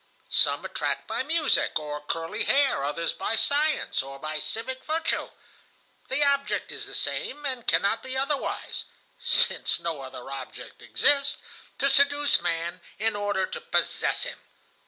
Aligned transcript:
"Some 0.31 0.65
attract 0.65 1.05
by 1.05 1.21
music 1.21 1.77
or 1.77 2.01
curly 2.03 2.43
hair, 2.45 2.83
others 2.83 3.13
by 3.13 3.35
science 3.35 4.01
or 4.01 4.17
by 4.17 4.39
civic 4.39 4.83
virtue. 4.83 5.29
The 6.07 6.23
object 6.25 6.71
is 6.71 6.87
the 6.87 6.95
same, 6.95 7.45
and 7.45 7.67
cannot 7.67 8.01
be 8.01 8.17
otherwise 8.17 8.85
(since 9.21 9.79
no 9.79 10.01
other 10.01 10.31
object 10.31 10.81
exists),—to 10.81 11.87
seduce 11.87 12.41
man 12.41 12.81
in 12.97 13.15
order 13.15 13.45
to 13.45 13.61
possess 13.61 14.23
him. 14.23 14.39